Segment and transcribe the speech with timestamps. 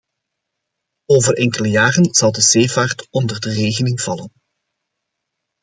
[1.05, 4.31] Over enkele jaren zal de zeevaart onder de regeling vallen.